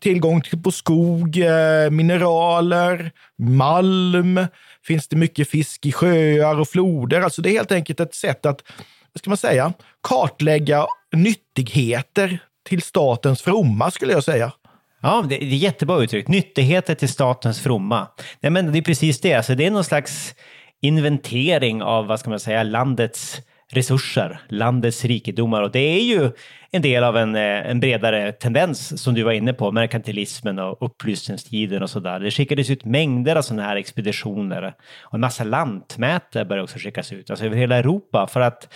[0.00, 4.46] Tillgång till, på skog, eh, mineraler, malm.
[4.84, 7.20] Finns det mycket fisk i sjöar och floder?
[7.20, 8.62] Alltså det är helt enkelt ett sätt att,
[9.12, 14.52] vad ska man säga, kartlägga nyttigheter till statens fromma skulle jag säga.
[15.00, 16.28] Ja, det, är jättebra uttryckt.
[16.28, 18.06] Nyttigheter till statens fromma.
[18.40, 19.34] Nej, men det är precis det.
[19.34, 20.34] Alltså, det är någon slags
[20.80, 23.40] inventering av, vad ska man säga, landets
[23.72, 25.62] resurser, landets rikedomar.
[25.62, 26.30] Och det är ju
[26.70, 30.86] en del av en, eh, en bredare tendens som du var inne på, merkantilismen och
[30.86, 32.20] upplysningstiden och sådär.
[32.20, 37.12] Det skickades ut mängder av sådana här expeditioner och en massa lantmätare började också skickas
[37.12, 38.74] ut, alltså över hela Europa för att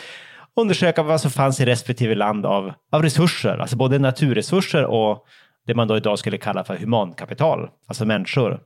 [0.57, 5.27] undersöka vad som fanns i respektive land av, av resurser, alltså både naturresurser och
[5.67, 8.61] det man då idag skulle kalla för humankapital, alltså människor.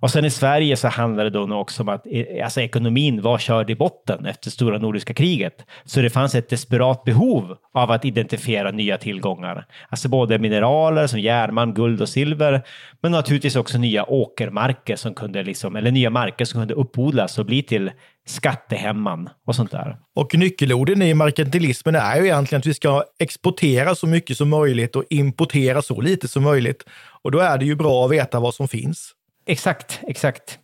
[0.00, 3.38] Och sen i Sverige så handlar det då också om att eh, alltså ekonomin var
[3.38, 5.64] körd i botten efter stora nordiska kriget.
[5.84, 9.66] Så det fanns ett desperat behov av att identifiera nya tillgångar.
[9.88, 12.62] Alltså både mineraler som järnmalm, guld och silver,
[13.02, 17.46] men naturligtvis också nya åkermarker som kunde liksom, eller nya marker som kunde uppodlas och
[17.46, 17.90] bli till
[18.26, 19.96] skattehemman och sånt där.
[20.14, 24.96] Och nyckelorden i merkantilismen är ju egentligen att vi ska exportera så mycket som möjligt
[24.96, 26.84] och importera så lite som möjligt.
[27.22, 29.15] Och då är det ju bra att veta vad som finns.
[29.46, 30.58] Exakt, exakt.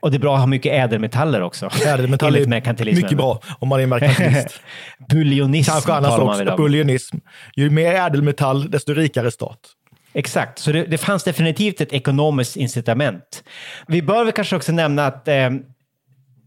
[0.00, 1.70] Och det är bra att ha mycket ädelmetaller också.
[1.86, 4.60] Ädelmetaller är mycket bra om man är merkantilist.
[5.08, 6.56] Buljonism Kanske annars också.
[6.56, 7.16] Buljonism.
[7.56, 9.58] Ju mer ädelmetall, desto rikare stat.
[10.12, 13.44] Exakt, så det, det fanns definitivt ett ekonomiskt incitament.
[13.86, 15.50] Vi bör väl kanske också nämna att eh,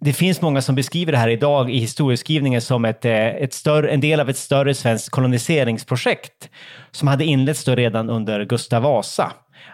[0.02, 3.90] det finns många som beskriver det här idag i historieskrivningen som ett, eh, ett större,
[3.90, 6.50] en del av ett större svenskt koloniseringsprojekt
[6.92, 9.32] som hade inletts redan under Gustav Vasa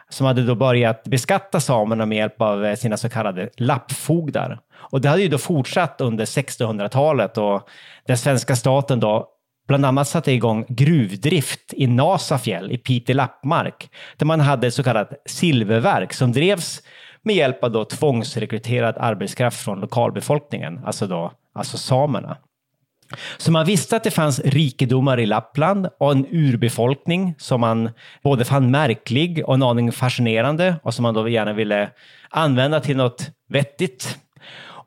[0.10, 4.60] som hade då börjat beskatta samerna med hjälp av eh, sina så kallade lappfogdar.
[4.74, 7.70] Och det hade ju då fortsatt under 1600-talet och
[8.06, 9.28] den svenska staten då
[9.68, 14.84] bland annat satte igång gruvdrift i Nasafjäll i Pite lappmark, där man hade ett så
[14.84, 16.82] kallat silververk som drevs
[17.22, 22.38] med hjälp av då tvångsrekryterad arbetskraft från lokalbefolkningen, alltså, då, alltså samerna.
[23.38, 27.90] Så man visste att det fanns rikedomar i Lappland och en urbefolkning som man
[28.24, 31.90] både fann märklig och en aning fascinerande och som man då gärna ville
[32.30, 34.18] använda till något vettigt.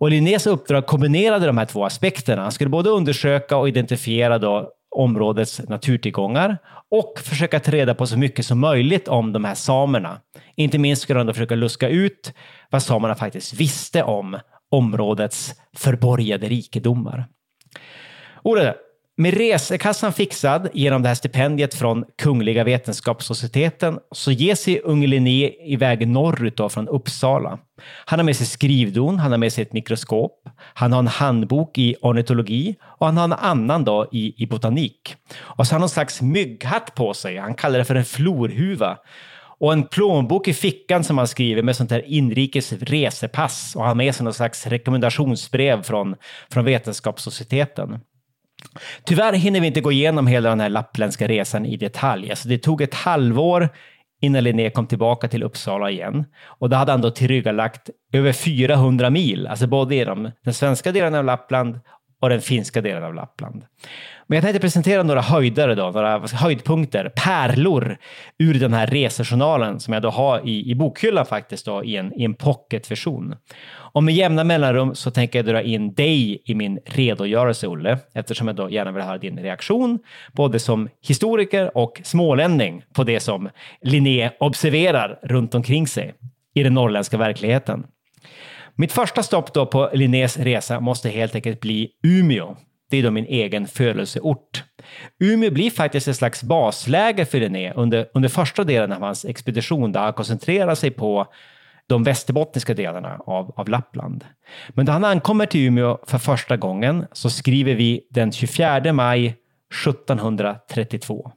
[0.03, 2.43] Och Linnés uppdrag kombinerade de här två aspekterna.
[2.43, 6.59] Han skulle både undersöka och identifiera då områdets naturtillgångar
[6.91, 10.21] och försöka ta reda på så mycket som möjligt om de här samerna.
[10.57, 12.35] Inte minst skulle han då försöka luska ut
[12.71, 14.39] vad samerna faktiskt visste om
[14.71, 17.27] områdets förborgade rikedomar.
[18.43, 18.75] Olle,
[19.17, 25.51] med resekassan fixad genom det här stipendiet från Kungliga Vetenskapssocieteten så ger sig Unge Linné
[25.65, 27.59] iväg norrut då från Uppsala.
[28.07, 31.79] Han har med sig skrivdon, han har med sig ett mikroskop, han har en handbok
[31.79, 35.17] i ornitologi och han har en annan då i, i botanik.
[35.39, 38.99] Och så har han någon slags mygghatt på sig, han kallar det för en florhuva.
[39.59, 43.89] Och en plånbok i fickan som han skriver med sånt här inrikes resepass och han
[43.89, 46.15] har med sig någon slags rekommendationsbrev från,
[46.51, 48.01] från Vetenskapssocieteten.
[49.05, 52.31] Tyvärr hinner vi inte gå igenom hela den här lappländska resan i detalj.
[52.31, 53.69] Alltså det tog ett halvår
[54.23, 56.25] innan Linné kom tillbaka till Uppsala igen.
[56.45, 61.15] Och då hade han då tillryggalagt över 400 mil, alltså både genom den svenska delen
[61.15, 61.81] av Lappland
[62.23, 63.65] och den finska delen av Lappland.
[64.27, 67.97] Men jag tänkte presentera några höjdare då, några höjdpunkter, pärlor
[68.39, 72.21] ur den här resejournalen som jag då har i, i bokhyllan faktiskt då, i en,
[72.21, 73.35] i en pocketversion.
[73.73, 78.47] Och med jämna mellanrum så tänker jag dra in dig i min redogörelse, Olle, eftersom
[78.47, 79.99] jag då gärna vill höra din reaktion,
[80.33, 83.49] både som historiker och smålänning, på det som
[83.81, 86.15] Linné observerar runt omkring sig
[86.55, 87.87] i den norrländska verkligheten.
[88.75, 92.57] Mitt första stopp då på Linnés resa måste helt enkelt bli Umeå.
[92.91, 94.65] Det är då min egen födelseort.
[95.21, 99.93] Umeå blir faktiskt ett slags basläger för Linné under, under första delen av hans expedition
[99.93, 101.27] där han koncentrerar sig på
[101.87, 104.25] de västerbottniska delarna av, av Lappland.
[104.69, 109.37] Men då han ankommer till Umeå för första gången så skriver vi den 24 maj
[109.87, 111.33] 1732.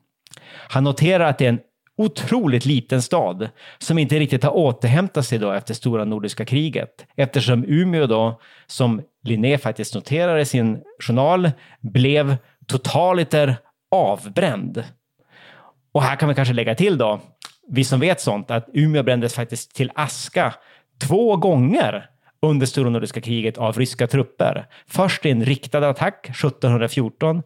[0.70, 1.60] Han noterar att det är en
[1.98, 7.66] otroligt liten stad som inte riktigt har återhämtat sig då efter stora nordiska kriget eftersom
[7.68, 13.56] Umeå då, som Linné faktiskt noterar i sin journal, blev totaliter
[13.92, 14.84] avbränd.
[15.92, 17.20] Och här kan vi kanske lägga till då,
[17.68, 20.54] vi som vet sånt, att Umeå brändes faktiskt till aska
[21.08, 22.10] två gånger
[22.42, 24.66] under stora nordiska kriget av ryska trupper.
[24.88, 27.44] Först i en riktad attack 1714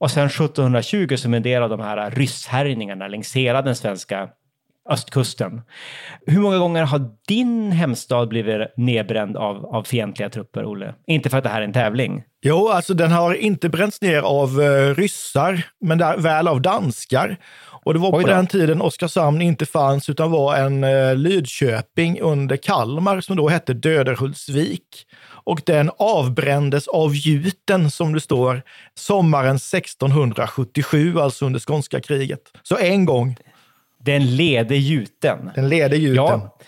[0.00, 4.28] och sen 1720 som en del av de här rysshärjningarna längs hela den svenska
[4.88, 5.62] östkusten.
[6.26, 10.94] Hur många gånger har din hemstad blivit nedbränd av, av fientliga trupper, Olle?
[11.06, 12.22] Inte för att det här är en tävling.
[12.42, 17.36] Jo, alltså den har inte bränts ner av uh, ryssar, men där, väl av danskar.
[17.84, 22.56] Och det var på den tiden Oskarshamn inte fanns, utan var en uh, Lydköping under
[22.56, 25.06] Kalmar som då hette Döderhultsvik
[25.46, 28.62] och den avbrändes av gjuten, som det står,
[28.94, 32.40] sommaren 1677, alltså under skånska kriget.
[32.62, 33.36] Så en gång.
[33.98, 35.50] Den leder gjuten.
[35.54, 36.16] Den leder gjuten.
[36.16, 36.58] Ja.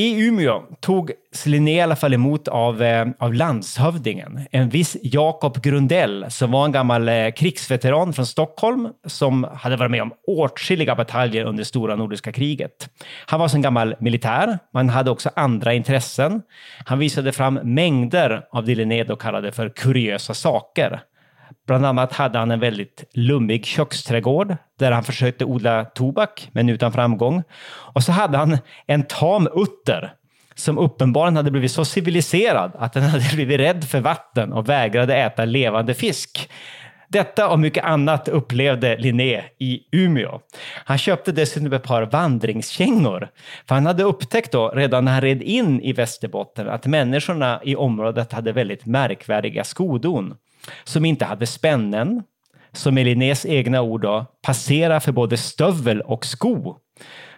[0.00, 1.12] I Umeå tog
[1.46, 6.64] Linné i alla fall emot av, eh, av landshövdingen, en viss Jakob Grundell, som var
[6.64, 11.96] en gammal eh, krigsveteran från Stockholm, som hade varit med om åtskilliga bataljer under stora
[11.96, 12.88] nordiska kriget.
[13.26, 16.42] Han var som gammal militär, men hade också andra intressen.
[16.84, 21.00] Han visade fram mängder av det Linné då kallade för kuriösa saker.
[21.66, 26.92] Bland annat hade han en väldigt lummig köksträdgård där han försökte odla tobak, men utan
[26.92, 27.42] framgång.
[27.94, 30.14] Och så hade han en tam utter
[30.54, 35.16] som uppenbarligen hade blivit så civiliserad att den hade blivit rädd för vatten och vägrade
[35.16, 36.50] äta levande fisk.
[37.08, 40.40] Detta och mycket annat upplevde Linné i Umeå.
[40.84, 43.28] Han köpte dessutom ett par vandringskängor.
[43.68, 47.76] För han hade upptäckt då, redan när han red in i Västerbotten, att människorna i
[47.76, 50.34] området hade väldigt märkvärdiga skodon
[50.84, 52.22] som inte hade spännen,
[52.72, 56.76] som med Linnés egna ord då, passerar för både stövel och sko,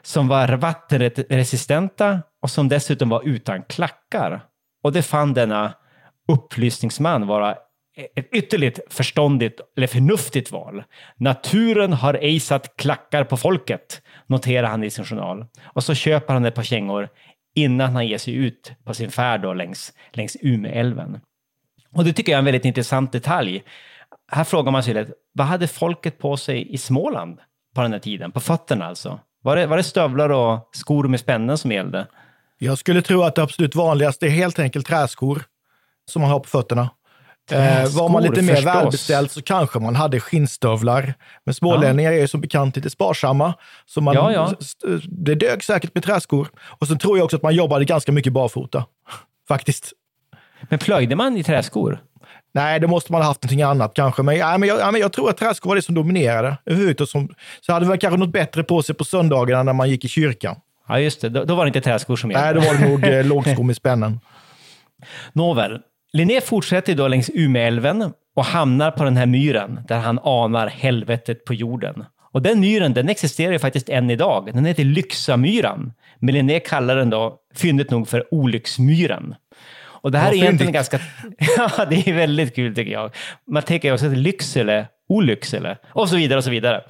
[0.02, 4.44] som var vattenresistenta och som dessutom var utan klackar.
[4.82, 5.74] Och det fann denna
[6.28, 7.56] upplysningsman vara
[8.16, 10.84] ett ytterligt förståndigt eller förnuftigt val.
[11.16, 15.46] Naturen har ej satt klackar på folket, noterar han i sin journal.
[15.64, 17.08] Och så köper han ett par kängor
[17.54, 21.20] innan han ger sig ut på sin färd då längs, längs Umeälven.
[21.94, 23.62] Och det tycker jag är en väldigt intressant detalj.
[24.32, 27.38] Här frågar man sig vad hade folket på sig i Småland
[27.74, 28.32] på den här tiden?
[28.32, 29.20] På fötterna alltså?
[29.42, 32.06] Var det, var det stövlar och skor med spännen som gällde?
[32.58, 35.42] Jag skulle tro att det absolut vanligaste är helt enkelt träskor
[36.10, 36.90] som man har på fötterna.
[37.50, 38.74] Eh, var man lite mer förstås.
[38.74, 41.14] välbeställd så kanske man hade skinnstövlar.
[41.44, 43.54] Men smålänningar är ju som bekant lite sparsamma.
[43.86, 44.52] Så man, Ja, ja.
[45.08, 46.48] Det dög säkert med träskor.
[46.60, 48.84] Och sen tror jag också att man jobbade ganska mycket barfota.
[49.48, 49.92] Faktiskt.
[50.68, 52.00] Men plöjde man i träskor?
[52.54, 54.22] Nej, det måste man ha haft någonting annat kanske.
[54.22, 56.56] Men, ja, men, jag, ja, men jag tror att träskor var det som dominerade
[57.00, 57.28] och Som,
[57.60, 60.56] så hade man kanske något bättre på sig på söndagarna när man gick i kyrkan.
[60.88, 61.28] Ja, just det.
[61.28, 62.44] Då, då var det inte träskor som gällde.
[62.44, 64.20] Nej, då var det nog eh, lågskor med spännen.
[65.32, 65.80] Nåväl,
[66.12, 71.44] Linné fortsätter då längs Umeälven och hamnar på den här myren där han anar helvetet
[71.44, 72.04] på jorden.
[72.32, 74.50] Och den myren, den existerar ju faktiskt än idag.
[74.54, 75.92] Den heter Lyxamyran.
[76.18, 79.34] Men Linné kallar den då, fyndigt nog, för Olycksmyren.
[80.02, 80.90] Och det här Vad är egentligen fyndigt.
[80.90, 81.00] ganska...
[81.78, 83.14] ja, det är väldigt kul tycker jag.
[83.50, 86.84] Man tänker också att Lycksele, Olycksele och så vidare och så vidare.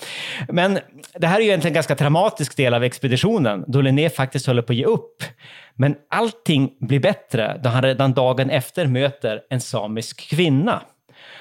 [0.48, 0.78] Men
[1.14, 4.62] det här är ju egentligen en ganska dramatisk del av expeditionen då Linné faktiskt håller
[4.62, 5.24] på att ge upp.
[5.74, 10.82] Men allting blir bättre då han redan dagen efter möter en samisk kvinna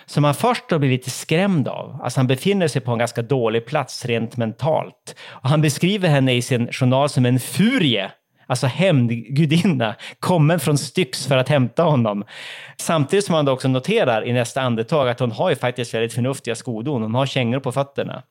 [0.06, 2.00] som han först då blir lite skrämd av.
[2.04, 5.16] Alltså han befinner sig på en ganska dålig plats rent mentalt.
[5.28, 8.12] Och han beskriver henne i sin journal som en furie,
[8.52, 12.24] alltså hämndgudinna, kommen från Styx för att hämta honom.
[12.78, 16.14] Samtidigt som han då också noterar i nästa andetag att hon har ju faktiskt väldigt
[16.14, 17.02] förnuftiga skodon.
[17.02, 18.24] Hon har kängor på fötterna.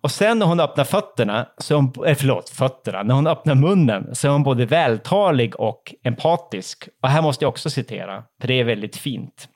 [0.00, 4.14] Och sen när hon öppnar fötterna, så hon, eh, förlåt, fötterna, när hon öppnar munnen
[4.14, 6.88] så är hon både vältalig och empatisk.
[7.02, 9.48] Och här måste jag också citera, för det är väldigt fint.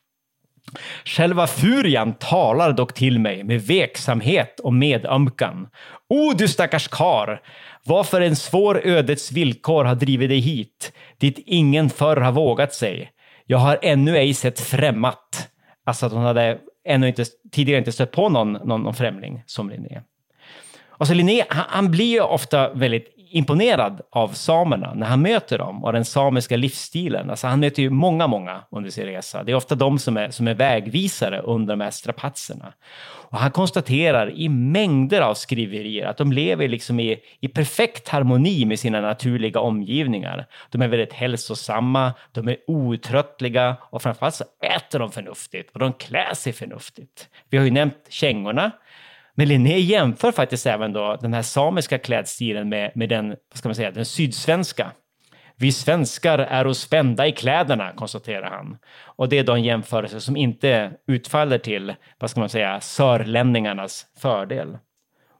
[1.04, 5.68] Själva furian talar dock till mig med veksamhet och medömkan.
[6.08, 7.40] O du stackars kar,
[7.86, 13.10] varför en svår ödets villkor har drivit dig hit, dit ingen förr har vågat sig.
[13.46, 15.48] Jag har ännu ej sett främmat.
[15.86, 16.58] Alltså att hon hade
[16.88, 20.02] ännu inte, tidigare inte stött på någon, någon, någon främling som Linné.
[20.98, 25.84] Alltså Linné, han, han blir ju ofta väldigt imponerad av samerna när han möter dem
[25.84, 27.30] och den samiska livsstilen.
[27.30, 29.42] Alltså han möter ju många, många under sin resa.
[29.42, 32.72] Det är ofta de som är, som är vägvisare under de här strapatserna.
[33.28, 38.64] Och han konstaterar i mängder av skriverier att de lever liksom i, i perfekt harmoni
[38.64, 40.46] med sina naturliga omgivningar.
[40.70, 44.44] De är väldigt hälsosamma, de är outtröttliga och framförallt så
[44.76, 47.28] äter de förnuftigt och de klär sig förnuftigt.
[47.50, 48.70] Vi har ju nämnt kängorna,
[49.36, 53.68] men Linné jämför faktiskt även då den här samiska klädstilen med, med den, vad ska
[53.68, 54.90] man säga, den sydsvenska.
[55.58, 58.76] Vi svenskar är oss spända i kläderna, konstaterar han.
[59.02, 64.06] Och det är då en jämförelse som inte utfaller till, vad ska man säga, sörlänningarnas
[64.18, 64.78] fördel.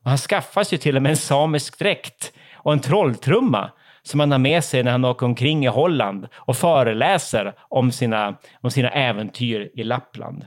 [0.05, 3.71] Och han skaffar sig till och med en samisk dräkt och en trolltrumma
[4.03, 8.37] som han har med sig när han åker omkring i Holland och föreläser om sina,
[8.61, 10.47] om sina äventyr i Lappland.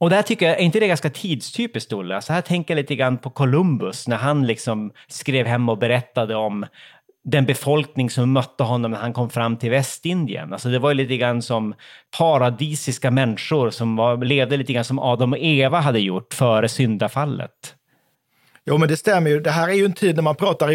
[0.00, 2.14] Och det här tycker jag, är inte det ganska tidstypiskt, Olle?
[2.14, 6.36] Alltså här tänker jag lite grann på Columbus, när han liksom skrev hem och berättade
[6.36, 6.66] om
[7.24, 10.52] den befolkning som mötte honom när han kom fram till Västindien.
[10.52, 11.74] Alltså det var ju lite grann som
[12.18, 17.74] paradisiska människor som var, levde lite grann som Adam och Eva hade gjort före syndafallet.
[18.66, 19.40] Jo, men det stämmer ju.
[19.40, 20.74] Det här är ju en tid när man pratar i,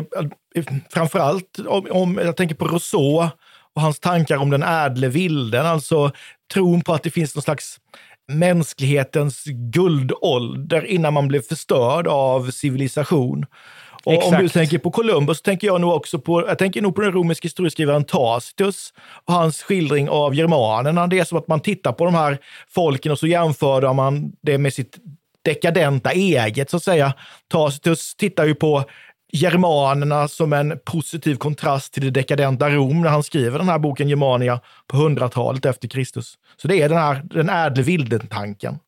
[0.55, 3.30] i, framförallt om, om, jag tänker på Rousseau
[3.76, 6.11] och hans tankar om den ädle vilden, alltså
[6.53, 7.80] tron på att det finns någon slags
[8.28, 13.45] mänsklighetens guldålder innan man blev förstörd av civilisation.
[14.05, 17.01] Och om du tänker på Columbus tänker jag nog också på, jag tänker nog på
[17.01, 18.93] den romerska historieskrivaren Tacitus
[19.26, 21.07] och hans skildring av germanerna.
[21.07, 22.38] Det är som att man tittar på de här
[22.69, 24.97] folken och så jämför man det med sitt
[25.41, 27.13] dekadenta eget, så att säga.
[27.47, 28.84] Tacitus tittar ju på
[29.34, 34.09] germanerna som en positiv kontrast till det dekadenta Rom när han skriver den här boken
[34.09, 36.38] Germania på 100-talet efter Kristus.
[36.58, 38.80] Så det är den här den ädle vilden-tanken.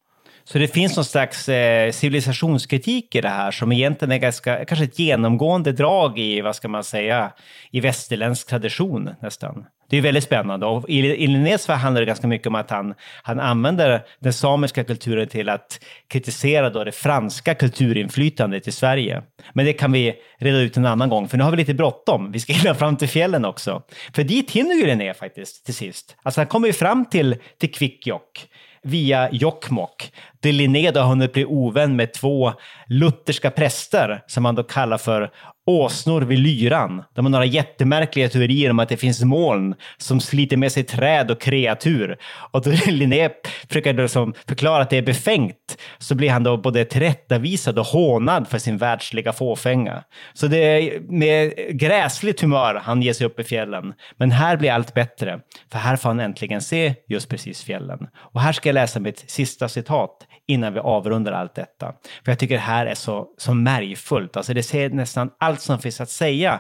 [0.44, 4.86] Så det finns någon slags eh, civilisationskritik i det här som egentligen är ganska, kanske
[4.86, 7.32] ett genomgående drag i, vad ska man säga,
[7.72, 9.66] i västerländsk tradition nästan.
[9.90, 12.94] Det är väldigt spännande och i, Linnés fall handlar det ganska mycket om att han,
[13.24, 19.24] han använder den samiska kulturen till att kritisera då det franska kulturinflytandet i Sverige.
[19.54, 22.32] Men det kan vi reda ut en annan gång, för nu har vi lite bråttom.
[22.32, 23.82] Vi ska hinna fram till fjällen också.
[24.16, 26.16] För dit hinner ju Linné faktiskt till sist.
[26.24, 28.48] Alltså han kommer ju fram till, till Kvikkjokk
[28.82, 32.54] via Jokkmokk, där Linné då har hunnit bli ovän med två
[32.88, 35.32] lutherska präster som man då kallar för
[35.68, 37.04] åsnor vid lyran.
[37.16, 41.32] De har några jättemärkliga teorier om att det finns moln som sliter med sig träd
[41.32, 42.18] och kreatur.
[42.52, 43.30] Och då Linné
[43.68, 44.08] försöker då
[44.48, 48.78] förklara att det är befängt så blir han då både tillrättavisad och hånad för sin
[48.78, 50.04] världsliga fåfänga.
[50.34, 53.94] Så det är med gräsligt humör han ger sig upp i fjällen.
[54.18, 55.40] Men här blir allt bättre,
[55.72, 58.00] för här får han äntligen se just precis fjällen.
[58.18, 61.94] Och här ska jag läsa mitt sista citat innan vi avrundar allt detta.
[62.26, 64.38] För jag tycker det här är så, så märgfullt.
[64.38, 66.60] Alltså det säger nästan allt som finns att säga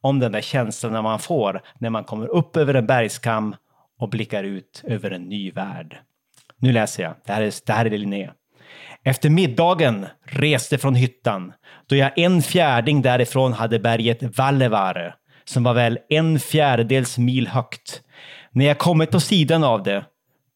[0.00, 3.56] om den där känslan man får när man kommer upp över en bergskam
[3.98, 5.98] och blickar ut över en ny värld.
[6.58, 7.14] Nu läser jag.
[7.26, 8.30] Det här är, det här är Linné.
[9.04, 11.52] Efter middagen reste från hyttan,
[11.86, 15.14] då jag en fjärding därifrån hade berget Vallevare,
[15.44, 18.02] som var väl en fjärdedels mil högt.
[18.50, 20.04] När jag kommit på sidan av det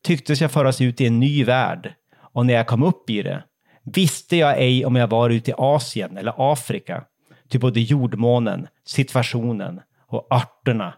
[0.05, 1.95] tycktes jag föras ut i en ny värld,
[2.33, 3.43] och när jag kom upp i det
[3.83, 7.05] visste jag ej om jag var ute i Asien eller Afrika,
[7.49, 10.95] ty både jordmånen, situationen och arterna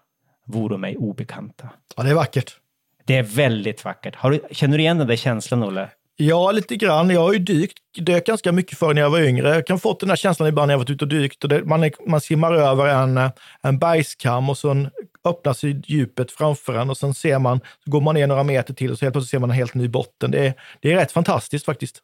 [0.46, 1.68] vore mig obekanta.
[1.96, 2.56] Ja, det är vackert.
[3.04, 4.16] Det är väldigt vackert.
[4.22, 5.88] Du, känner du igen den där känslan, Olle?
[6.16, 7.10] Ja, lite grann.
[7.10, 9.48] Jag har ju dykt, dök ganska mycket förr när jag var yngre.
[9.48, 11.44] Jag kan ha fått den här känslan ibland när jag varit ute och dykt.
[11.44, 13.30] Och det, man, är, man simmar över en,
[13.62, 14.86] en bergskam och så
[15.24, 18.90] öppnas djupet framför en och sen ser man, så går man ner några meter till
[18.90, 20.30] och så helt plötsligt ser man en helt ny botten.
[20.30, 22.02] Det är, det är rätt fantastiskt faktiskt.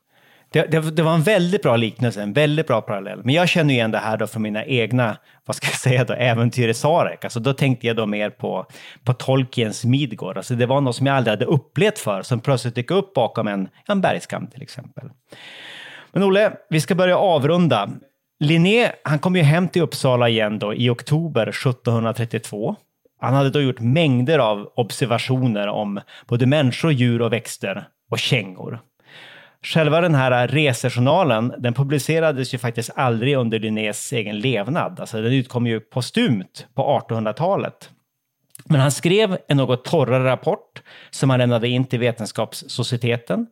[0.50, 3.20] Det, det, det, var en väldigt bra liknelse, en väldigt bra parallell.
[3.24, 5.16] Men jag känner igen det här då från mina egna,
[5.46, 7.24] vad ska jag säga då, äventyr i Sarek.
[7.24, 8.66] Alltså då tänkte jag då mer på,
[9.04, 10.36] på Tolkiens Midgård.
[10.36, 13.48] Alltså det var något som jag aldrig hade upplevt för, som plötsligt dök upp bakom
[13.48, 15.10] en, en bergskam till exempel.
[16.12, 17.90] Men Olle, vi ska börja avrunda.
[18.40, 22.76] Linné, han kom ju hem till Uppsala igen då i oktober 1732.
[23.20, 28.80] Han hade då gjort mängder av observationer om både människor, djur och växter och kängor.
[29.62, 35.00] Själva den här resejournalen, den publicerades ju faktiskt aldrig under Linnés egen levnad.
[35.00, 37.90] Alltså den utkom ju postumt på 1800-talet.
[38.64, 43.46] Men han skrev en något torrare rapport som han lämnade in till Vetenskapssocieteten.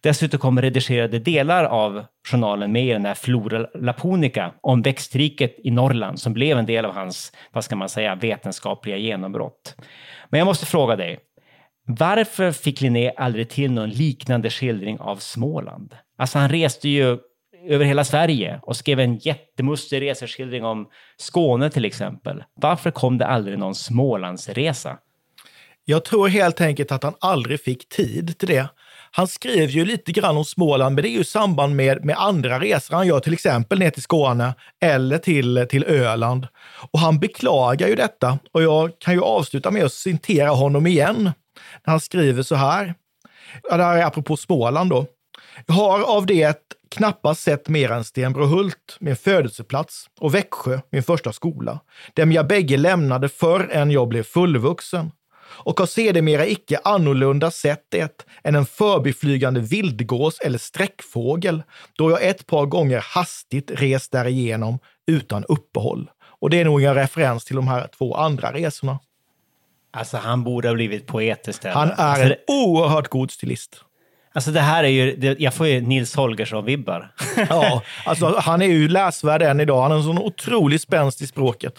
[0.00, 5.70] Dessutom kom redigerade delar av journalen med i den här Flora Laponica om växtriket i
[5.70, 9.76] Norrland som blev en del av hans, vad ska man säga, vetenskapliga genombrott.
[10.28, 11.18] Men jag måste fråga dig,
[11.86, 15.94] varför fick Linné aldrig till någon liknande skildring av Småland?
[16.18, 17.18] Alltså han reste ju
[17.68, 22.44] över hela Sverige och skrev en jättemustig reseskildring om Skåne till exempel.
[22.54, 24.98] Varför kom det aldrig någon Smålandsresa?
[25.84, 28.68] Jag tror helt enkelt att han aldrig fick tid till det.
[29.12, 32.16] Han skrev ju lite grann om Småland, men det är ju i samband med, med
[32.18, 36.46] andra resor han gör, till exempel ner till Skåne eller till, till Öland.
[36.92, 41.30] Och han beklagar ju detta och jag kan ju avsluta med att citera honom igen.
[41.82, 42.94] Han skriver så här,
[43.62, 45.06] ja, det här är apropå Småland då.
[45.68, 46.56] Har av det
[46.90, 51.80] knappast sett mer än Stenbrohult, min födelseplats, och Växjö, min första skola,
[52.14, 55.10] dem jag bägge lämnade förr än jag blev fullvuxen
[55.64, 62.26] och har sedermera icke annorlunda sett det än en förbiflygande vildgås eller sträckfågel, då jag
[62.26, 66.10] ett par gånger hastigt rest därigenom utan uppehåll.
[66.22, 68.98] Och det är nog en referens till de här två andra resorna.
[69.92, 71.76] Alltså han borde ha blivit poet istället.
[71.76, 73.84] Han är alltså, en oerhört god stilist.
[74.32, 77.08] Alltså det här är ju, det, jag får ju Nils Holgersson-vibbar.
[77.48, 79.82] ja, alltså han är ju läsvärd än idag.
[79.82, 81.74] Han har en sån otrolig spänst i språket.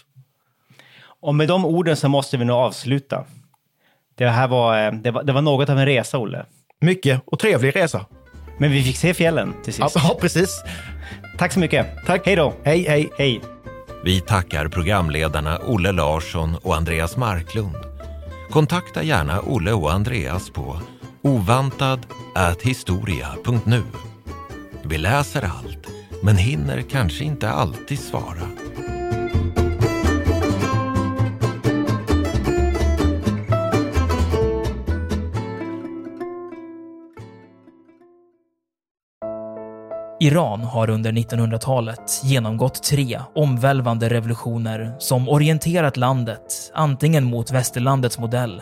[1.21, 3.25] Och med de orden så måste vi nu avsluta.
[4.15, 6.45] Det här var, eh, det var, det var något av en resa, Olle.
[6.81, 8.05] Mycket, och trevlig resa.
[8.57, 9.95] Men vi fick se fjällen till sist.
[9.95, 10.63] Ja, precis.
[11.37, 12.05] Tack så mycket.
[12.05, 12.25] Tack.
[12.25, 12.53] Hej då.
[12.63, 13.09] Hej, hej.
[13.17, 13.41] Hej.
[14.03, 17.75] Vi tackar programledarna Olle Larsson och Andreas Marklund.
[18.49, 20.81] Kontakta gärna Olle och Andreas på
[21.21, 23.83] ovantad.historia.nu.
[24.83, 25.87] Vi läser allt,
[26.23, 28.47] men hinner kanske inte alltid svara.
[40.21, 48.61] Iran har under 1900-talet genomgått tre omvälvande revolutioner som orienterat landet antingen mot västerlandets modell